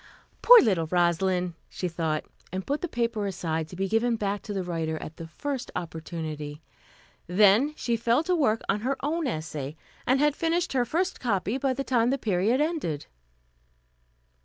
[0.41, 4.51] "Poor little Rosalind," she thought, and put the paper aside, to be given back to
[4.51, 6.59] the writer at the first opportunity.
[7.27, 9.75] Then she fell to work on her own essay,
[10.07, 13.05] and had finished her first copy by the time the period ended.